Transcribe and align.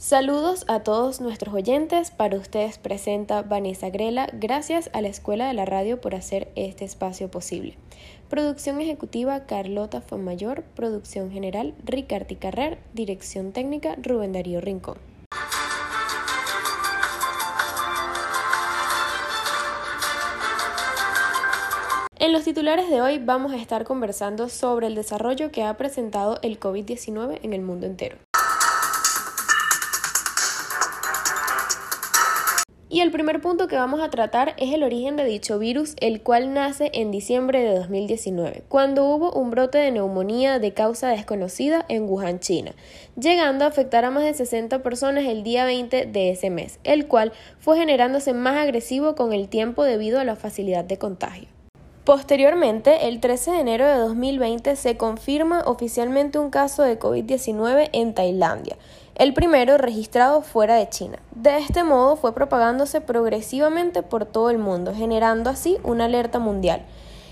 Saludos 0.00 0.64
a 0.66 0.80
todos 0.80 1.20
nuestros 1.20 1.54
oyentes. 1.54 2.10
Para 2.10 2.38
ustedes 2.38 2.78
presenta 2.78 3.42
Vanessa 3.42 3.90
Grela. 3.90 4.30
Gracias 4.32 4.88
a 4.94 5.02
la 5.02 5.08
Escuela 5.08 5.46
de 5.46 5.52
la 5.52 5.66
Radio 5.66 6.00
por 6.00 6.14
hacer 6.14 6.50
este 6.56 6.86
espacio 6.86 7.30
posible. 7.30 7.76
Producción 8.30 8.80
ejecutiva 8.80 9.44
Carlota 9.44 10.00
Fonmayor. 10.00 10.62
Producción 10.74 11.30
general 11.30 11.74
Ricardo 11.84 12.34
Carrer. 12.40 12.78
Dirección 12.94 13.52
técnica 13.52 13.94
Rubén 14.02 14.32
Darío 14.32 14.62
Rincón. 14.62 14.96
En 22.18 22.32
los 22.32 22.44
titulares 22.44 22.88
de 22.88 23.02
hoy 23.02 23.18
vamos 23.18 23.52
a 23.52 23.56
estar 23.56 23.84
conversando 23.84 24.48
sobre 24.48 24.86
el 24.86 24.94
desarrollo 24.94 25.52
que 25.52 25.62
ha 25.62 25.76
presentado 25.76 26.38
el 26.40 26.58
COVID-19 26.58 27.40
en 27.42 27.52
el 27.52 27.60
mundo 27.60 27.84
entero. 27.84 28.16
Y 32.92 33.02
el 33.02 33.12
primer 33.12 33.40
punto 33.40 33.68
que 33.68 33.76
vamos 33.76 34.00
a 34.00 34.10
tratar 34.10 34.56
es 34.56 34.74
el 34.74 34.82
origen 34.82 35.14
de 35.14 35.24
dicho 35.24 35.60
virus, 35.60 35.94
el 36.00 36.22
cual 36.22 36.52
nace 36.52 36.90
en 36.92 37.12
diciembre 37.12 37.60
de 37.62 37.76
2019, 37.76 38.64
cuando 38.66 39.04
hubo 39.04 39.30
un 39.32 39.50
brote 39.50 39.78
de 39.78 39.92
neumonía 39.92 40.58
de 40.58 40.74
causa 40.74 41.08
desconocida 41.08 41.86
en 41.88 42.08
Wuhan, 42.08 42.40
China, 42.40 42.74
llegando 43.16 43.64
a 43.64 43.68
afectar 43.68 44.04
a 44.04 44.10
más 44.10 44.24
de 44.24 44.34
60 44.34 44.82
personas 44.82 45.24
el 45.26 45.44
día 45.44 45.64
20 45.66 46.06
de 46.06 46.30
ese 46.30 46.50
mes, 46.50 46.80
el 46.82 47.06
cual 47.06 47.32
fue 47.60 47.78
generándose 47.78 48.34
más 48.34 48.56
agresivo 48.56 49.14
con 49.14 49.32
el 49.32 49.48
tiempo 49.48 49.84
debido 49.84 50.18
a 50.18 50.24
la 50.24 50.34
facilidad 50.34 50.84
de 50.84 50.98
contagio. 50.98 51.59
Posteriormente, 52.10 53.06
el 53.06 53.20
13 53.20 53.52
de 53.52 53.60
enero 53.60 53.86
de 53.86 53.94
2020 53.98 54.74
se 54.74 54.96
confirma 54.96 55.62
oficialmente 55.64 56.40
un 56.40 56.50
caso 56.50 56.82
de 56.82 56.98
COVID-19 56.98 57.88
en 57.92 58.14
Tailandia, 58.14 58.76
el 59.14 59.32
primero 59.32 59.78
registrado 59.78 60.42
fuera 60.42 60.74
de 60.74 60.88
China. 60.88 61.20
De 61.30 61.58
este 61.58 61.84
modo 61.84 62.16
fue 62.16 62.34
propagándose 62.34 63.00
progresivamente 63.00 64.02
por 64.02 64.26
todo 64.26 64.50
el 64.50 64.58
mundo, 64.58 64.92
generando 64.92 65.50
así 65.50 65.78
una 65.84 66.06
alerta 66.06 66.40
mundial, 66.40 66.82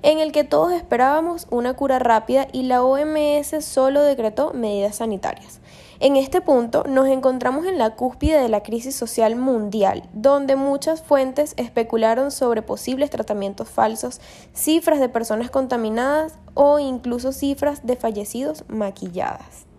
en 0.00 0.20
el 0.20 0.32
que 0.32 0.42
todos 0.42 0.72
esperábamos 0.72 1.48
una 1.50 1.74
cura 1.74 1.98
rápida 1.98 2.48
y 2.50 2.62
la 2.62 2.82
OMS 2.82 3.62
solo 3.62 4.00
decretó 4.00 4.54
medidas 4.54 4.96
sanitarias. 4.96 5.60
En 6.04 6.16
este 6.16 6.40
punto 6.40 6.82
nos 6.82 7.06
encontramos 7.06 7.64
en 7.64 7.78
la 7.78 7.94
cúspide 7.94 8.40
de 8.40 8.48
la 8.48 8.64
crisis 8.64 8.96
social 8.96 9.36
mundial, 9.36 10.02
donde 10.12 10.56
muchas 10.56 11.00
fuentes 11.00 11.54
especularon 11.56 12.32
sobre 12.32 12.60
posibles 12.60 13.08
tratamientos 13.08 13.68
falsos, 13.68 14.20
cifras 14.52 14.98
de 14.98 15.08
personas 15.08 15.48
contaminadas 15.48 16.34
o 16.54 16.80
incluso 16.80 17.30
cifras 17.30 17.86
de 17.86 17.94
fallecidos 17.94 18.64
maquilladas. 18.66 19.71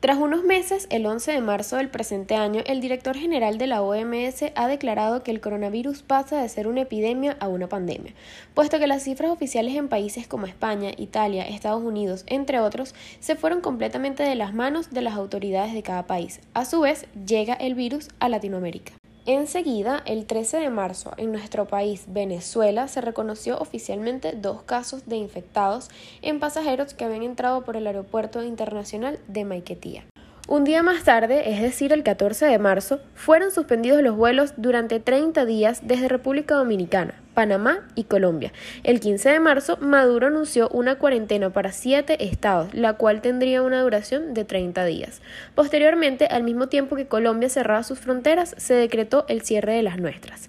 Tras 0.00 0.16
unos 0.16 0.44
meses, 0.44 0.86
el 0.90 1.04
11 1.06 1.32
de 1.32 1.40
marzo 1.40 1.74
del 1.74 1.88
presente 1.88 2.36
año, 2.36 2.62
el 2.66 2.80
director 2.80 3.16
general 3.16 3.58
de 3.58 3.66
la 3.66 3.82
OMS 3.82 4.44
ha 4.54 4.68
declarado 4.68 5.24
que 5.24 5.32
el 5.32 5.40
coronavirus 5.40 6.02
pasa 6.02 6.40
de 6.40 6.48
ser 6.48 6.68
una 6.68 6.82
epidemia 6.82 7.36
a 7.40 7.48
una 7.48 7.68
pandemia, 7.68 8.14
puesto 8.54 8.78
que 8.78 8.86
las 8.86 9.02
cifras 9.02 9.32
oficiales 9.32 9.74
en 9.74 9.88
países 9.88 10.28
como 10.28 10.46
España, 10.46 10.92
Italia, 10.96 11.48
Estados 11.48 11.82
Unidos, 11.82 12.22
entre 12.28 12.60
otros, 12.60 12.94
se 13.18 13.34
fueron 13.34 13.60
completamente 13.60 14.22
de 14.22 14.36
las 14.36 14.54
manos 14.54 14.90
de 14.90 15.02
las 15.02 15.14
autoridades 15.14 15.74
de 15.74 15.82
cada 15.82 16.06
país. 16.06 16.38
A 16.54 16.64
su 16.64 16.78
vez, 16.82 17.06
llega 17.26 17.54
el 17.54 17.74
virus 17.74 18.08
a 18.20 18.28
Latinoamérica. 18.28 18.92
Enseguida, 19.30 20.00
el 20.06 20.24
13 20.24 20.56
de 20.56 20.70
marzo, 20.70 21.12
en 21.18 21.32
nuestro 21.32 21.66
país, 21.66 22.04
Venezuela, 22.08 22.88
se 22.88 23.02
reconoció 23.02 23.58
oficialmente 23.58 24.32
dos 24.34 24.62
casos 24.62 25.04
de 25.04 25.16
infectados 25.16 25.90
en 26.22 26.40
pasajeros 26.40 26.94
que 26.94 27.04
habían 27.04 27.22
entrado 27.22 27.62
por 27.62 27.76
el 27.76 27.86
aeropuerto 27.86 28.42
internacional 28.42 29.18
de 29.28 29.44
Maiquetía. 29.44 30.06
Un 30.48 30.64
día 30.64 30.82
más 30.82 31.04
tarde, 31.04 31.52
es 31.52 31.60
decir, 31.60 31.92
el 31.92 32.04
14 32.04 32.46
de 32.46 32.58
marzo, 32.58 33.00
fueron 33.14 33.50
suspendidos 33.50 34.00
los 34.00 34.16
vuelos 34.16 34.54
durante 34.56 34.98
30 34.98 35.44
días 35.44 35.86
desde 35.86 36.08
República 36.08 36.54
Dominicana, 36.54 37.20
Panamá 37.38 37.86
y 37.94 38.02
Colombia. 38.02 38.52
El 38.82 38.98
15 38.98 39.28
de 39.28 39.38
marzo, 39.38 39.78
Maduro 39.80 40.26
anunció 40.26 40.68
una 40.70 40.96
cuarentena 40.96 41.50
para 41.50 41.70
siete 41.70 42.24
estados, 42.24 42.74
la 42.74 42.94
cual 42.94 43.20
tendría 43.20 43.62
una 43.62 43.80
duración 43.80 44.34
de 44.34 44.44
30 44.44 44.84
días. 44.86 45.22
Posteriormente, 45.54 46.26
al 46.26 46.42
mismo 46.42 46.66
tiempo 46.66 46.96
que 46.96 47.06
Colombia 47.06 47.48
cerraba 47.48 47.84
sus 47.84 48.00
fronteras, 48.00 48.56
se 48.58 48.74
decretó 48.74 49.24
el 49.28 49.42
cierre 49.42 49.74
de 49.74 49.84
las 49.84 49.98
nuestras. 49.98 50.48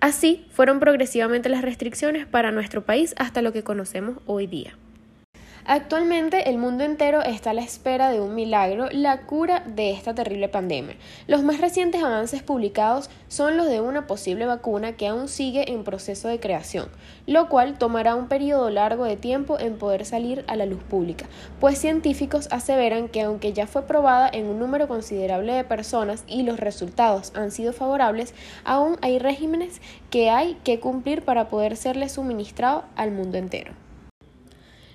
Así 0.00 0.44
fueron 0.50 0.80
progresivamente 0.80 1.48
las 1.48 1.62
restricciones 1.62 2.26
para 2.26 2.52
nuestro 2.52 2.84
país 2.84 3.14
hasta 3.16 3.40
lo 3.40 3.54
que 3.54 3.62
conocemos 3.62 4.18
hoy 4.26 4.46
día. 4.46 4.74
Actualmente 5.70 6.48
el 6.48 6.56
mundo 6.56 6.82
entero 6.82 7.20
está 7.20 7.50
a 7.50 7.52
la 7.52 7.60
espera 7.60 8.10
de 8.10 8.22
un 8.22 8.34
milagro, 8.34 8.88
la 8.90 9.26
cura 9.26 9.62
de 9.66 9.90
esta 9.90 10.14
terrible 10.14 10.48
pandemia. 10.48 10.96
Los 11.26 11.42
más 11.42 11.60
recientes 11.60 12.02
avances 12.02 12.42
publicados 12.42 13.10
son 13.28 13.58
los 13.58 13.66
de 13.66 13.82
una 13.82 14.06
posible 14.06 14.46
vacuna 14.46 14.96
que 14.96 15.06
aún 15.06 15.28
sigue 15.28 15.70
en 15.70 15.84
proceso 15.84 16.26
de 16.28 16.40
creación, 16.40 16.88
lo 17.26 17.50
cual 17.50 17.76
tomará 17.76 18.14
un 18.14 18.28
periodo 18.28 18.70
largo 18.70 19.04
de 19.04 19.18
tiempo 19.18 19.58
en 19.58 19.76
poder 19.76 20.06
salir 20.06 20.42
a 20.48 20.56
la 20.56 20.64
luz 20.64 20.82
pública, 20.84 21.26
pues 21.60 21.76
científicos 21.76 22.48
aseveran 22.50 23.10
que 23.10 23.20
aunque 23.20 23.52
ya 23.52 23.66
fue 23.66 23.82
probada 23.82 24.30
en 24.32 24.46
un 24.46 24.58
número 24.58 24.88
considerable 24.88 25.52
de 25.52 25.64
personas 25.64 26.24
y 26.26 26.44
los 26.44 26.58
resultados 26.58 27.30
han 27.34 27.50
sido 27.50 27.74
favorables, 27.74 28.32
aún 28.64 28.96
hay 29.02 29.18
regímenes 29.18 29.82
que 30.08 30.30
hay 30.30 30.54
que 30.64 30.80
cumplir 30.80 31.26
para 31.26 31.50
poder 31.50 31.76
serle 31.76 32.08
suministrado 32.08 32.84
al 32.96 33.10
mundo 33.10 33.36
entero. 33.36 33.87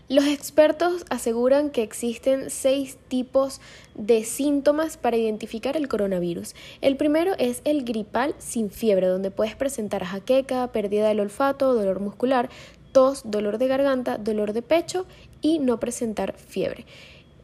Los 0.09 0.25
expertos 0.25 1.05
aseguran 1.09 1.69
que 1.69 1.81
existen 1.81 2.49
seis 2.49 2.97
tipos 3.07 3.61
de 3.95 4.25
síntomas 4.25 4.97
para 4.97 5.15
identificar 5.15 5.77
el 5.77 5.87
coronavirus. 5.87 6.55
El 6.81 6.97
primero 6.97 7.35
es 7.37 7.61
el 7.63 7.85
gripal 7.85 8.35
sin 8.37 8.69
fiebre, 8.69 9.07
donde 9.07 9.31
puedes 9.31 9.55
presentar 9.55 10.03
jaqueca, 10.03 10.67
pérdida 10.73 11.07
del 11.07 11.21
olfato, 11.21 11.73
dolor 11.73 12.01
muscular, 12.01 12.49
tos, 12.91 13.21
dolor 13.23 13.57
de 13.57 13.69
garganta, 13.69 14.17
dolor 14.17 14.51
de 14.51 14.61
pecho 14.61 15.05
y 15.41 15.59
no 15.59 15.79
presentar 15.79 16.33
fiebre. 16.33 16.85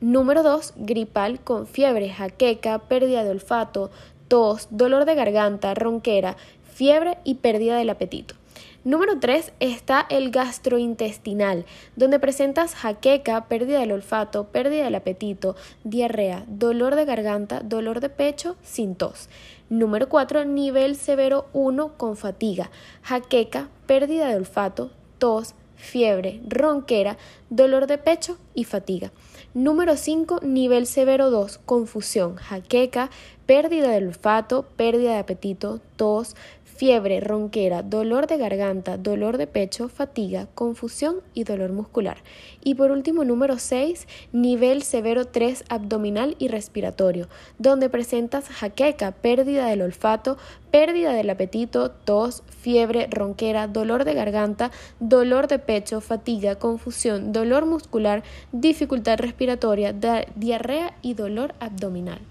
Número 0.02 0.44
2, 0.44 0.74
gripal 0.76 1.40
con 1.40 1.66
fiebre, 1.66 2.10
jaqueca, 2.10 2.80
pérdida 2.80 3.24
de 3.24 3.30
olfato, 3.30 3.90
tos, 4.28 4.68
dolor 4.70 5.06
de 5.06 5.16
garganta, 5.16 5.74
ronquera, 5.76 6.36
fiebre 6.74 7.20
y 7.24 7.36
pérdida 7.36 7.78
del 7.78 7.90
apetito. 7.90 8.36
Número 8.84 9.20
3 9.20 9.52
está 9.60 10.06
el 10.10 10.32
gastrointestinal, 10.32 11.66
donde 11.96 12.20
presentas 12.20 12.76
jaqueca, 12.76 13.46
pérdida 13.48 13.80
del 13.80 13.92
olfato, 13.92 14.46
pérdida 14.46 14.86
del 14.86 14.96
apetito, 14.96 15.56
diarrea, 15.84 16.46
dolor 16.48 16.96
de 16.96 17.06
garganta, 17.06 17.62
dolor 17.62 18.00
de 18.00 18.10
pecho 18.10 18.56
sin 18.64 18.96
tos. 18.96 19.30
Número 19.70 20.10
4, 20.10 20.46
nivel 20.46 20.96
severo 20.96 21.48
1 21.54 21.98
con 21.98 22.18
fatiga, 22.18 22.72
jaqueca, 23.04 23.70
pérdida 23.86 24.28
de 24.28 24.36
olfato, 24.36 24.92
tos, 25.18 25.56
fiebre, 25.80 26.42
ronquera, 26.48 27.18
dolor 27.50 27.88
de 27.88 27.98
pecho 27.98 28.38
y 28.54 28.66
fatiga. 28.66 29.12
Número 29.54 29.96
5, 29.96 30.42
nivel 30.44 30.86
severo 30.86 31.32
2, 31.32 31.60
confusión, 31.66 32.36
jaqueca, 32.36 33.10
pérdida 33.46 33.90
del 33.90 34.08
olfato, 34.08 34.64
pérdida 34.76 35.14
de 35.14 35.18
apetito, 35.18 35.80
tos, 35.96 36.36
fiebre, 36.80 37.20
ronquera, 37.20 37.84
dolor 37.84 38.26
de 38.28 38.38
garganta, 38.38 38.96
dolor 38.96 39.38
de 39.38 39.48
pecho, 39.48 39.90
fatiga, 39.90 40.48
confusión 40.56 41.18
y 41.34 41.44
dolor 41.44 41.74
muscular. 41.74 42.20
Y 42.64 42.76
por 42.76 42.92
último, 42.92 43.26
número 43.26 43.60
6, 43.60 44.08
nivel 44.32 44.84
severo 44.84 45.26
3 45.26 45.66
abdominal 45.68 46.38
y 46.40 46.48
respiratorio, 46.48 47.28
donde 47.58 47.90
presentas 47.90 48.48
jaqueca, 48.48 49.12
pérdida 49.12 49.66
del 49.66 49.82
olfato, 49.82 50.38
pérdida 50.72 51.12
del 51.12 51.30
apetito, 51.30 51.92
tos, 51.92 52.44
fiebre, 52.48 53.08
ronquera, 53.12 53.68
dolor 53.68 54.06
de 54.06 54.14
garganta, 54.14 54.72
dolor 55.02 55.50
de 55.50 55.60
pecho, 55.60 56.00
fatiga, 56.00 56.56
confusión, 56.56 57.34
dolor 57.34 57.66
muscular, 57.66 58.24
dificultad 58.54 59.20
respiratoria, 59.20 59.94
diarrea 60.38 60.96
y 61.02 61.14
dolor 61.14 61.56
abdominal. 61.60 62.22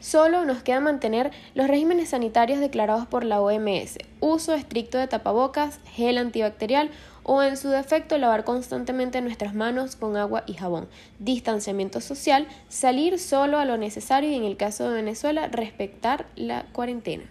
Solo 0.00 0.44
nos 0.44 0.62
queda 0.62 0.80
mantener 0.80 1.32
los 1.54 1.66
regímenes 1.66 2.10
sanitarios 2.10 2.60
declarados 2.60 3.06
por 3.06 3.24
la 3.24 3.40
OMS, 3.40 3.98
uso 4.20 4.54
estricto 4.54 4.96
de 4.96 5.08
tapabocas, 5.08 5.80
gel 5.86 6.18
antibacterial 6.18 6.90
o 7.24 7.42
en 7.42 7.56
su 7.56 7.68
defecto 7.68 8.16
lavar 8.16 8.44
constantemente 8.44 9.20
nuestras 9.20 9.54
manos 9.54 9.96
con 9.96 10.16
agua 10.16 10.44
y 10.46 10.54
jabón, 10.54 10.88
distanciamiento 11.18 12.00
social, 12.00 12.46
salir 12.68 13.18
solo 13.18 13.58
a 13.58 13.64
lo 13.64 13.76
necesario 13.76 14.30
y 14.30 14.34
en 14.34 14.44
el 14.44 14.56
caso 14.56 14.88
de 14.88 14.94
Venezuela 14.94 15.48
respetar 15.48 16.26
la 16.36 16.64
cuarentena. 16.72 17.24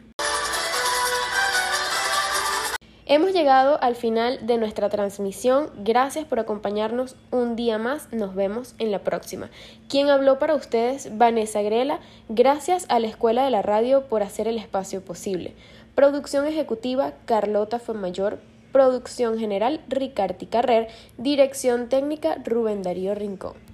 Hemos 3.09 3.31
llegado 3.31 3.81
al 3.81 3.95
final 3.95 4.45
de 4.45 4.57
nuestra 4.57 4.89
transmisión. 4.89 5.69
Gracias 5.77 6.25
por 6.25 6.41
acompañarnos 6.41 7.15
un 7.31 7.55
día 7.55 7.77
más. 7.77 8.11
Nos 8.11 8.35
vemos 8.35 8.75
en 8.79 8.91
la 8.91 8.99
próxima. 8.99 9.49
Quien 9.87 10.09
habló 10.09 10.39
para 10.39 10.55
ustedes, 10.55 11.17
Vanessa 11.17 11.61
Grela. 11.61 12.01
Gracias 12.27 12.85
a 12.89 12.99
la 12.99 13.07
Escuela 13.07 13.45
de 13.45 13.51
la 13.51 13.61
Radio 13.61 14.09
por 14.09 14.23
hacer 14.23 14.49
el 14.49 14.57
espacio 14.57 15.05
posible. 15.05 15.53
Producción 15.95 16.45
ejecutiva, 16.47 17.13
Carlota 17.23 17.79
Mayor. 17.93 18.39
Producción 18.73 19.39
general, 19.39 19.79
Ricardi 19.87 20.45
Carrer. 20.45 20.89
Dirección 21.17 21.87
técnica, 21.87 22.35
Rubén 22.43 22.81
Darío 22.81 23.15
Rincón. 23.15 23.66